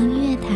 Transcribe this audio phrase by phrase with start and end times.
[0.00, 0.48] 音乐台，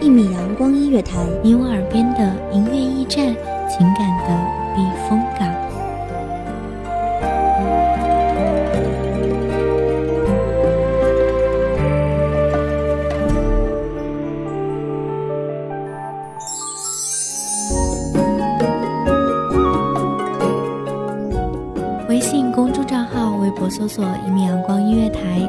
[0.00, 3.34] 一米阳光音乐台，你我耳边的音乐驿站，
[3.68, 4.28] 情感的
[4.74, 5.48] 避风港。
[22.08, 24.37] 微信公众账号、微博搜索“一米”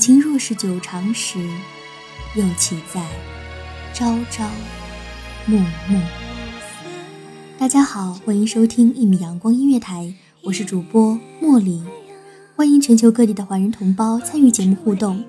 [0.00, 1.38] 情若是久长时，
[2.34, 3.04] 又岂在
[3.92, 4.48] 朝朝
[5.44, 5.58] 暮
[5.90, 6.00] 暮？
[7.58, 11.82] 大家好，欢迎收听一米阳光音乐台，我是主播茉莉，
[12.56, 15.22] 欢迎全球各地的华人同胞参与节目互动。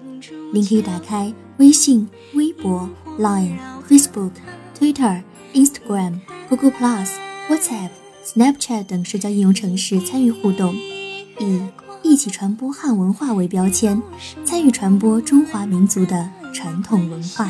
[0.54, 3.58] 您可以打开微信、微博、Line、
[3.90, 4.32] Facebook、
[4.80, 5.22] Twitter、
[5.54, 7.10] Instagram、Google Plus、
[7.50, 7.90] WhatsApp、
[8.26, 11.60] Snapchat 等社交应用程式参与互动，以。
[12.04, 14.02] 一起传播汉文化为标签，
[14.46, 17.50] 参与传播中华民族的传统文化。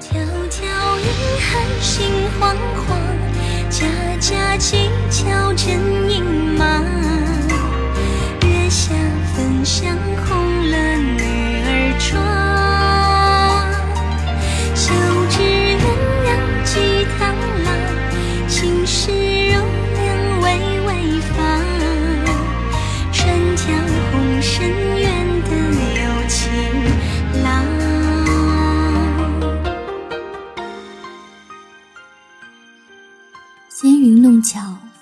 [0.00, 0.14] 迢
[0.50, 0.64] 迢
[0.98, 1.06] 银
[1.40, 2.06] 汉心
[2.38, 2.98] 惶惶，
[3.70, 3.86] 家
[4.18, 5.78] 家乞巧真
[6.10, 6.24] 隐
[6.58, 6.84] 忙。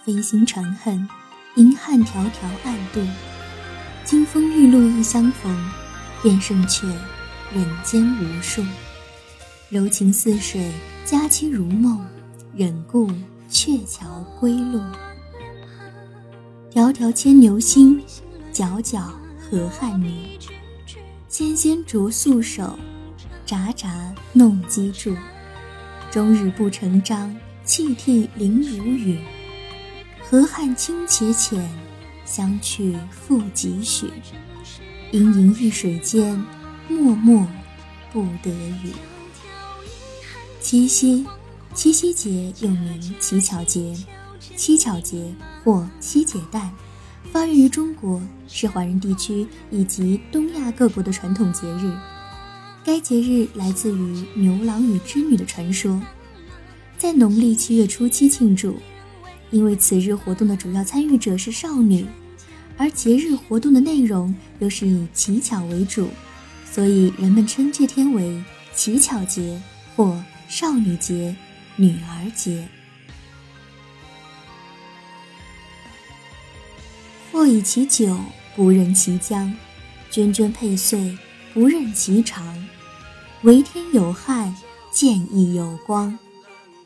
[0.09, 1.07] 飞星传恨，
[1.57, 3.07] 银汉迢迢暗度。
[4.07, 5.71] 金风玉露一相逢，
[6.23, 6.87] 便胜却
[7.53, 8.65] 人间无数。
[9.69, 10.73] 柔情似水，
[11.05, 12.03] 佳期如梦，
[12.57, 13.11] 忍顾
[13.51, 14.81] 鹊桥归路。
[16.73, 18.03] 迢迢牵牛星。
[18.51, 19.03] 皎皎
[19.39, 20.39] 河汉女，
[21.29, 22.79] 纤纤擢素手，
[23.45, 25.15] 札札弄机杼。
[26.11, 29.19] 终日不成章，泣涕零如雨。
[30.31, 31.67] 河汉清且浅，
[32.27, 34.11] 相去复几许？
[35.11, 36.37] 盈盈一水间，
[36.87, 37.49] 脉脉
[38.13, 38.93] 不得语。
[40.61, 41.27] 七夕，
[41.73, 43.97] 七夕节又名乞巧节、
[44.55, 45.35] 七巧节
[45.65, 46.71] 或七姐诞。
[47.33, 51.91] 发源于中国，是华人地区以及东亚各国的传统节日。
[52.85, 55.99] 该节日来自于牛郎与织女的传说，
[56.99, 58.77] 在农历七月初七庆祝。
[59.51, 62.07] 因为此日活动的主要参与者是少女，
[62.77, 66.09] 而节日活动的内容又是以乞巧为主，
[66.71, 68.43] 所以人们称这天为
[68.75, 69.61] 乞巧节
[69.97, 71.35] 或少女节、
[71.77, 72.69] 女儿节。
[77.33, 78.19] 或以其久，
[78.57, 79.53] 不任其将；
[80.11, 81.17] 涓涓佩碎，
[81.55, 82.69] 不任其长。
[83.43, 84.55] 为天有汉，
[84.91, 86.19] 见义有光。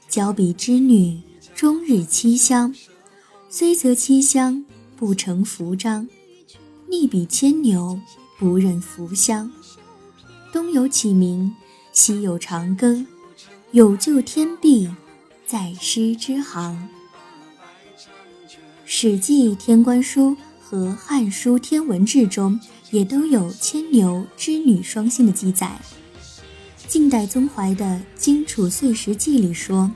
[0.09, 1.19] 交比织女，
[1.63, 2.75] 终日七香。
[3.49, 4.65] 虽则七香，
[4.97, 6.09] 不成服章。
[6.89, 8.01] 逆比牵牛，
[8.37, 9.49] 不认服香。
[10.53, 11.55] 东有启明，
[11.93, 13.07] 西有长庚。
[13.71, 14.93] 有救天地，
[15.47, 16.89] 在师之行。
[18.85, 20.31] 《史记·天官书》
[20.61, 22.59] 和《汉书·天文志》中
[22.91, 25.81] 也都有牵牛织女双星的记载。
[26.89, 27.85] 晋代宗怀的
[28.19, 29.89] 《荆楚岁时记》里说，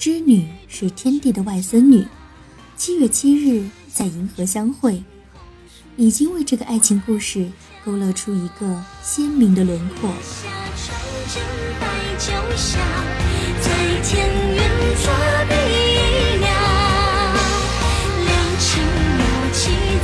[0.00, 2.06] 织女是天帝的外孙女，
[2.74, 5.04] 七月七日在银河相会，
[5.98, 7.46] 已经为这个爱情故事
[7.84, 10.10] 勾勒出一个鲜明的轮廓。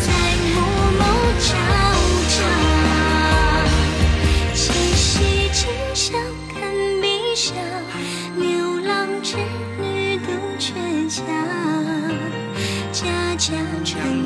[0.04, 0.12] 在，
[0.52, 2.05] 有。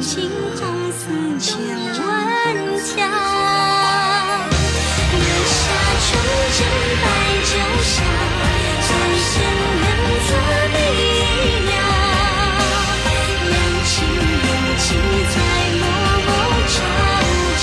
[0.01, 0.59] 穿新红
[0.93, 1.05] 丝
[1.39, 2.01] 千条。
[5.13, 5.61] 月下
[6.01, 6.09] 纯
[6.57, 6.59] 真
[7.03, 7.05] 白
[7.45, 7.53] 酒
[7.83, 7.93] 香，
[8.87, 8.89] 最
[9.21, 9.33] 深
[9.77, 9.85] 缘
[10.27, 10.31] 作
[10.73, 10.75] 比
[11.67, 11.71] 鸟。
[13.51, 13.53] 两
[13.85, 13.93] 情
[14.41, 14.49] 有
[14.79, 14.89] 情
[15.29, 15.37] 在
[15.77, 15.83] 默
[16.25, 16.29] 默
[16.67, 16.75] 朝
[17.61, 17.63] 朝。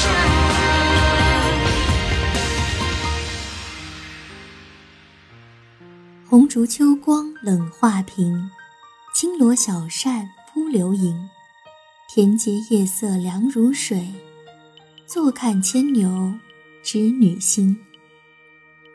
[6.30, 8.52] 红烛秋光冷画屏，
[9.16, 11.28] 轻罗小扇扑流萤。
[12.18, 14.08] 天阶夜色凉如水，
[15.06, 16.34] 坐看牵牛
[16.82, 17.78] 织女星。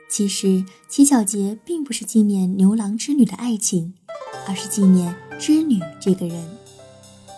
[0.08, 3.94] 其实乞巧节并不是纪念牛郎织女的爱情，
[4.48, 6.44] 而是纪念织女这个人。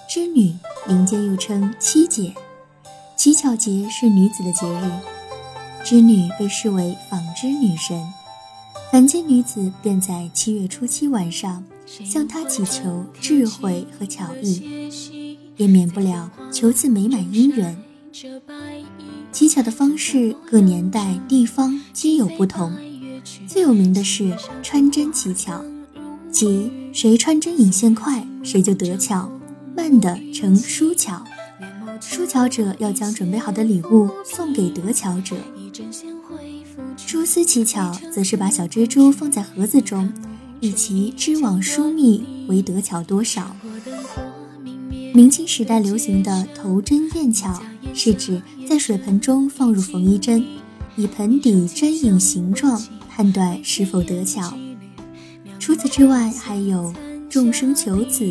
[0.09, 0.55] 织女
[0.89, 2.33] 民间又称七姐，
[3.15, 4.91] 乞巧节是女子的节日，
[5.85, 8.03] 织女被视为纺织女神。
[8.91, 14.84] 凡间女子便在七月初七晚上向她祈求智慧和巧艺，
[15.57, 17.77] 也免不了求次美满姻缘。
[19.33, 22.73] 乞巧的方式各年代地方皆有不同，
[23.49, 25.65] 最有名的是穿针乞巧，
[26.31, 29.29] 即谁穿针引线快，谁就得巧，
[29.77, 31.25] 慢的成输巧。
[32.01, 35.37] 输巧者要将准备好的礼物送给得巧者。
[37.07, 40.13] 蛛丝乞巧则是把小蜘蛛放在盒子中，
[40.61, 43.57] 以其织网疏密为得巧多少。
[45.17, 47.63] 明清时代流行的头针验巧，
[47.95, 50.45] 是指在水盆中放入缝衣针，
[50.97, 54.53] 以盆底针影形状判断是否得巧。
[55.61, 56.93] 除此之外，还有
[57.31, 58.25] 众生求子、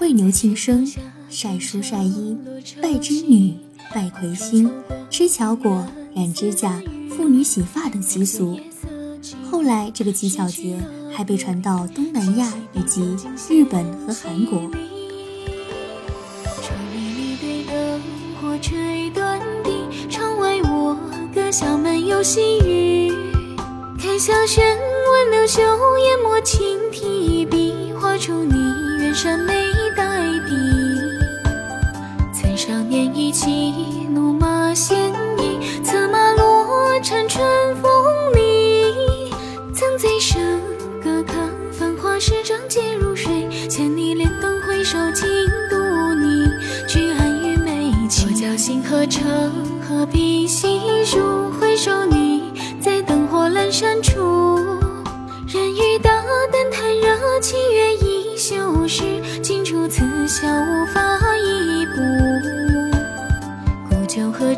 [0.00, 0.86] 喂牛庆生、
[1.30, 2.36] 晒书晒衣、
[2.82, 3.54] 拜织女、
[3.94, 4.70] 拜魁星、
[5.08, 6.82] 吃巧果、染指甲、
[7.16, 8.60] 妇女洗发等习俗。
[9.50, 10.78] 后来，这个乞巧节
[11.10, 13.16] 还被传到东南亚以及
[13.48, 14.70] 日本和韩国。
[22.22, 23.12] 细雨。
[23.98, 25.60] 开小轩，闻柳袖，
[25.98, 28.54] 研墨轻提笔，画出你
[29.00, 29.54] 远山眉
[29.96, 30.54] 黛底。
[32.32, 37.42] 曾少年意气，怒马鲜衣，策马落尘春
[37.76, 37.89] 风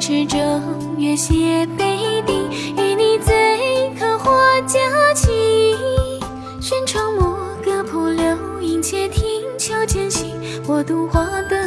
[0.03, 0.41] 池中
[0.99, 2.33] 月斜北地，
[2.77, 4.81] 与你醉客话佳
[5.15, 5.77] 期。
[6.61, 9.23] 轩窗莫歌铺流萤，且听
[9.57, 10.35] 秋渐细。
[10.67, 11.62] 我独花灯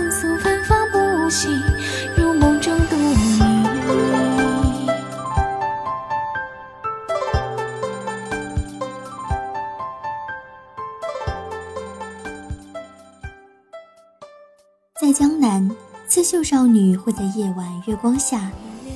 [16.55, 18.49] 少女会在夜晚月光下，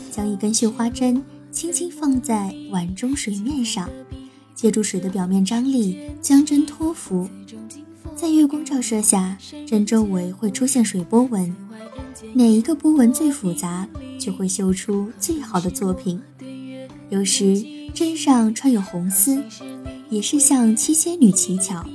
[0.10, 3.90] 将一根绣花针轻轻放在碗中水面上，
[4.56, 7.28] 借助水的表面张力将针托浮。
[8.16, 9.38] 在月光照射下，
[9.68, 11.54] 针周围会出现水波纹，
[12.34, 13.86] 哪一个波纹最复杂，
[14.18, 16.22] 就会绣出最好的作品。
[17.10, 17.62] 有时
[17.94, 19.44] 针上穿有红丝，
[20.10, 21.86] 也是向七仙女乞巧。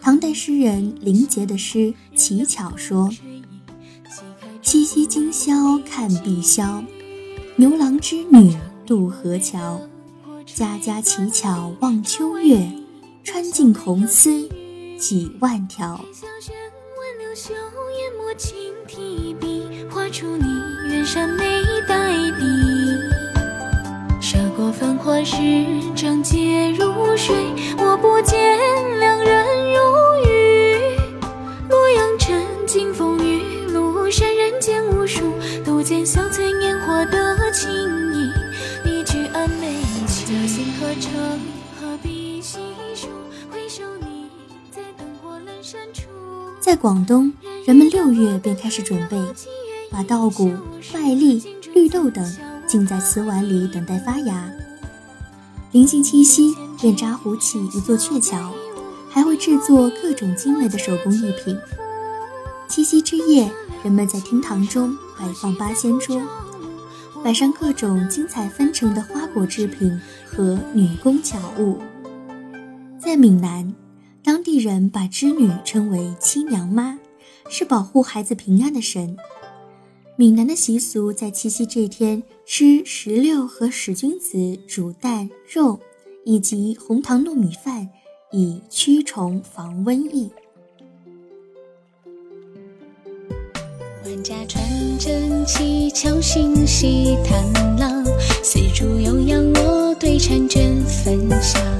[0.00, 1.78] 唐代诗人林杰的诗
[2.14, 3.10] 《乞巧》说
[4.74, 6.84] ：“七夕今宵看碧霄，
[7.54, 9.80] 牛郎织女渡河桥。
[10.44, 12.68] 家家乞巧望秋月，
[13.22, 14.48] 穿尽红丝
[14.98, 16.56] 几万条。”小轩
[16.98, 18.56] 闻柳袖，研墨轻
[18.88, 20.44] 提笔，画出你
[20.90, 22.44] 远山眉黛底。
[24.20, 25.36] 涉过繁华时，
[25.94, 27.32] 仗剑如水，
[27.78, 28.58] 我不见
[28.98, 29.33] 两人
[46.74, 47.32] 在广东，
[47.64, 49.16] 人们六月便开始准备，
[49.92, 50.50] 把稻谷、
[50.92, 51.40] 麦粒、
[51.72, 54.50] 绿豆等浸在瓷碗里，等待发芽。
[55.70, 58.50] 临近七夕，便扎糊起一座鹊桥，
[59.08, 61.56] 还会制作各种精美的手工艺品。
[62.66, 63.48] 七夕之夜，
[63.84, 66.20] 人们在厅堂中摆放八仙桌，
[67.22, 71.78] 摆上各种精彩纷呈的花果制品和女工巧物。
[72.98, 73.72] 在闽南，
[74.24, 76.98] 当地人把织女称为七娘妈，
[77.50, 79.14] 是保护孩子平安的神。
[80.16, 85.78] 闽南的习俗在七夕这天吃石榴和使君子煮蛋肉，
[86.24, 87.86] 以及红糖糯米饭，
[88.32, 90.30] 以驱虫防瘟疫。
[94.06, 94.64] 万家传
[94.98, 98.02] 真七巧心系探郎，
[98.42, 101.73] 丝竹悠扬我对婵娟分享。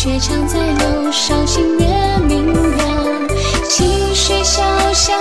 [0.00, 1.86] 鹊常在柳梢，星月
[2.28, 3.28] 明亮。
[3.68, 4.62] 清水小
[4.92, 5.18] 巷，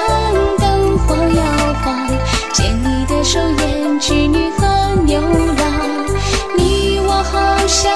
[0.60, 2.08] 灯火摇晃，
[2.54, 6.06] 牵你的手，胭织女和牛郎。
[6.56, 7.92] 你我好像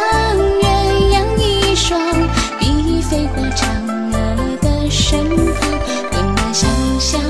[0.59, 0.65] 鸳
[1.13, 2.01] 鸯一双，
[2.57, 3.61] 比翼飞过嫦
[4.11, 5.69] 娥的身旁。
[6.13, 6.67] 温暖想
[6.99, 7.21] 象，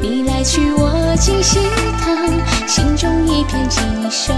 [0.00, 1.58] 你来去我进西
[2.00, 2.16] 堂，
[2.66, 4.32] 心中一片锦绣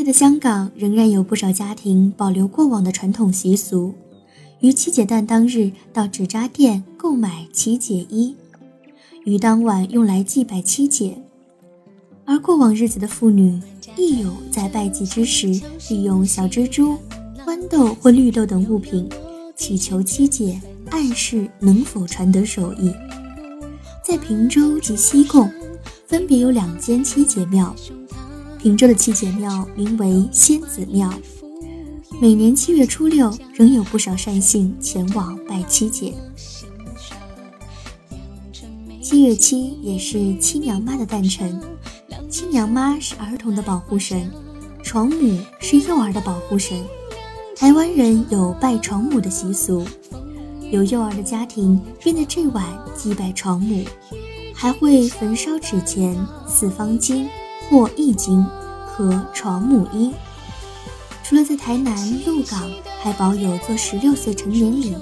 [0.00, 3.92] 在的香港仍然有不少家庭保留过往的传统习俗，
[4.60, 8.34] 于七姐诞当日到纸扎店购买七姐衣，
[9.26, 11.18] 于当晚用来祭拜七姐。
[12.24, 13.60] 而过往日子的妇女
[13.94, 15.48] 亦有在拜祭之时，
[15.90, 16.96] 利用小蜘蛛、
[17.44, 19.06] 豌豆或绿豆等物品，
[19.54, 22.90] 祈求七姐暗示能否传得手艺。
[24.02, 25.52] 在平洲及西贡，
[26.06, 27.76] 分别有两间七姐庙。
[28.62, 31.10] 平洲的七姐庙名为仙子庙，
[32.20, 36.12] 每年七月初六仍有不少善信前往拜七姐。
[39.00, 41.58] 七月七也是七娘妈的诞辰，
[42.28, 44.30] 七娘妈是儿童的保护神，
[44.82, 46.76] 床母是幼儿的保护神。
[47.56, 49.86] 台湾人有拜床母的习俗，
[50.70, 52.62] 有幼儿的家庭便在这晚
[52.94, 53.82] 祭拜床母，
[54.54, 56.14] 还会焚烧纸钱、
[56.46, 57.26] 四方经。
[57.70, 58.44] 或易经
[58.84, 60.12] 和床母衣。
[61.22, 61.96] 除了在台南
[62.26, 62.68] 鹿港，
[63.00, 64.96] 还保有做十六岁成年礼。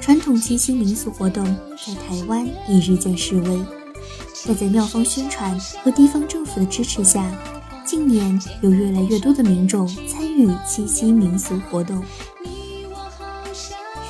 [0.00, 1.42] 传统七夕民俗活动
[1.86, 3.64] 在台湾已日渐式微，
[4.46, 7.24] 但在庙方宣传和地方政府的支持下，
[7.86, 12.02] 近年有越来越多的民众参与七夕民俗活动。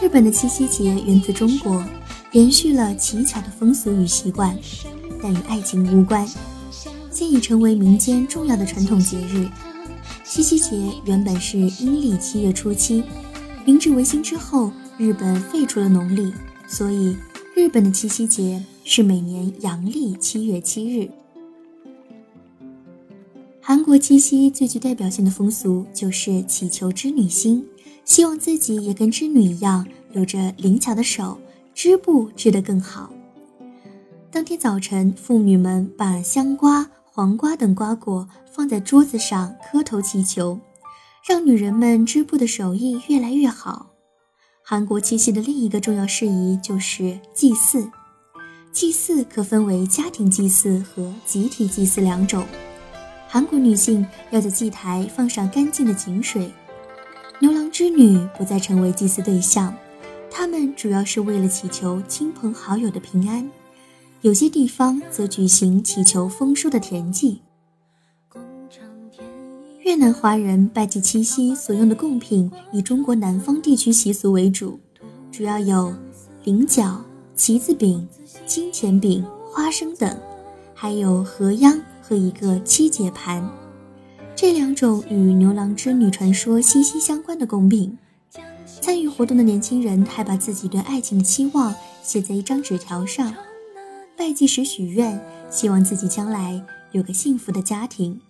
[0.00, 1.80] 日本的七夕节源自中国，
[2.32, 4.58] 延续了乞巧的风俗与习惯，
[5.22, 6.28] 但与爱情无关。
[7.14, 9.49] 现已成为民间重要的传统节日。
[10.25, 13.04] 七夕节原本是阴历七月初七，
[13.64, 16.33] 明治维新之后，日本废除了农历，
[16.66, 17.16] 所以
[17.54, 21.09] 日本的七夕节是每年阳历七月七日。
[23.61, 27.64] 韩国七夕最具代表性的风俗就是祈求织女星，
[28.04, 31.38] 希望自己也跟织女一样，有着灵巧的手，
[31.75, 33.11] 织布织得更好。
[34.30, 36.90] 当天早晨，妇女们把香瓜。
[37.16, 40.59] 黄瓜等瓜果放在桌子上磕头祈求，
[41.25, 43.87] 让女人们织布的手艺越来越好。
[44.64, 47.88] 韩国七夕的另一个重要事宜就是祭祀，
[48.73, 52.44] 祭祀可分为家庭祭祀和集体祭祀两种。
[53.28, 56.52] 韩国女性要在祭台放上干净的井水，
[57.38, 59.73] 牛郎织女不再成为祭祀对象，
[60.28, 63.49] 他们主要是为了祈求亲朋好友的平安。
[64.24, 67.42] 有些地方则举行祈求丰收的田祭。
[69.82, 74.80] 越南华人拜祭七夕所用的贡品以中国南方地区习俗为主，
[75.30, 75.94] 主要有
[76.42, 76.98] 菱角、
[77.36, 78.08] 旗子饼、
[78.46, 80.18] 金钱饼、花生等，
[80.72, 83.46] 还有河秧和一个七节盘。
[84.34, 87.98] 这两种与牛郎织女传说息息相关的贡品。
[88.80, 93.34] 参与活动的年轻人还把自己对爱情的期望写在一张纸条上。
[94.16, 98.21] 拜祭时许愿，希望自己将来有个幸福的家庭。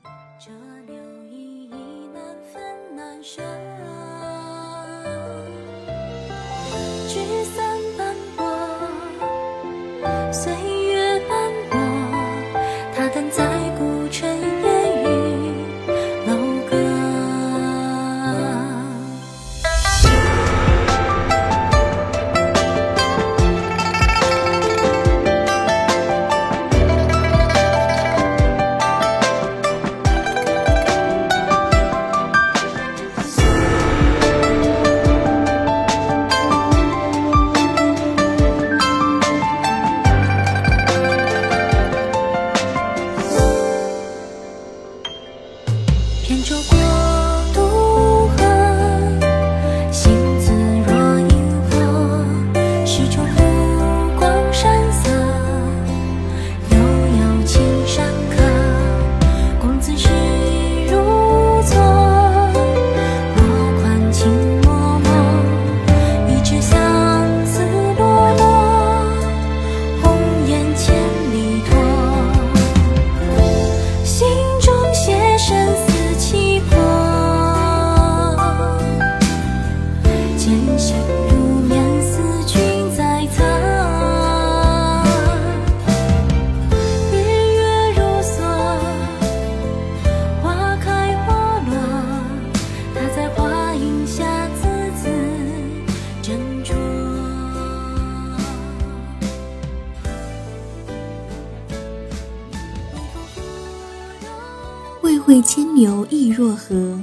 [105.24, 107.00] 会牵牛意若何？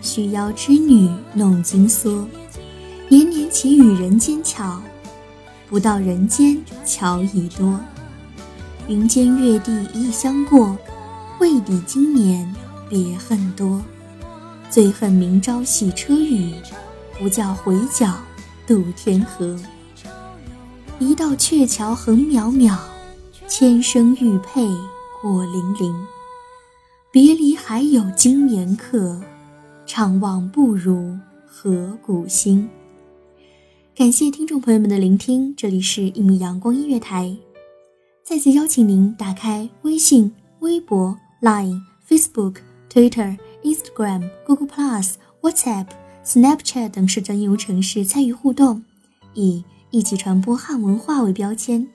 [0.00, 2.24] 须邀织女弄金梭。
[3.08, 4.80] 年年祈雨人间巧，
[5.68, 7.80] 不到人间巧已多。
[8.86, 10.78] 云间月地一相过，
[11.40, 12.54] 未抵今年
[12.88, 13.82] 别恨多。
[14.70, 16.54] 最恨明朝洗车雨，
[17.18, 18.14] 不教回脚
[18.68, 19.58] 渡天河。
[21.00, 22.78] 一道鹊桥横渺渺，
[23.48, 24.64] 千声玉佩
[25.20, 25.92] 过泠泠。
[27.14, 29.22] 别离还有经年客，
[29.86, 32.68] 怅望不如河谷星。
[33.94, 37.26] 感谢听众朋友们的聆听，这里是《一米阳光音乐台》，
[38.24, 42.56] 再次邀请您打开微信、微博、Line、Facebook、
[42.92, 45.86] Twitter、Instagram、Google Plus、WhatsApp、
[46.24, 48.82] Snapchat 等社交应用程式参与互动，
[49.34, 51.86] 以一起传播汉文化为标签，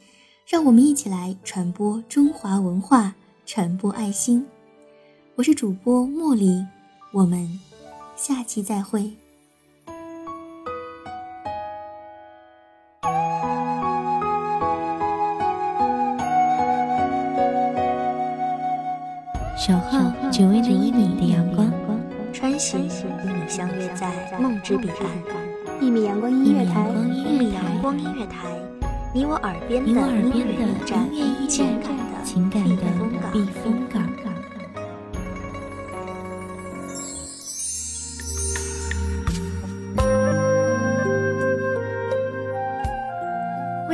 [0.47, 3.13] 让我们一起来传播中华文化，
[3.45, 4.45] 传播爱心。
[5.39, 6.65] 我是主播茉莉，
[7.13, 7.47] 我们
[8.17, 9.09] 下期再会。
[19.55, 21.71] 守候只为那一米的阳光，
[22.33, 25.79] 穿行与你相约在梦之彼岸。
[25.79, 28.45] 一米阳光音乐台，一米阳光音乐台，
[29.13, 30.65] 你我耳边的音乐
[31.13, 31.81] 驿站，
[32.25, 32.83] 情感的
[33.31, 34.03] 避风港。